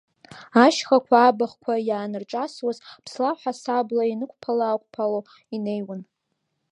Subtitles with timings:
[0.65, 5.19] Ашьхақәа, абахәқәа ианырҿысуаз ԥслаҳә ҳасабла инықәԥала-аақәԥало
[5.55, 6.01] инеиуан.